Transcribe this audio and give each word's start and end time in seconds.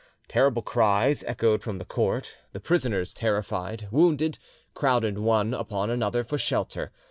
Terrible 0.27 0.63
cries 0.63 1.23
echoed 1.27 1.61
from 1.61 1.77
the 1.77 1.85
court; 1.85 2.35
the 2.53 2.59
prisoners, 2.59 3.13
terrified, 3.13 3.87
wounded, 3.91 4.39
crowded 4.73 5.19
one 5.19 5.53
upon 5.53 5.91
another 5.91 6.23
for 6.23 6.39
shelter. 6.39 6.91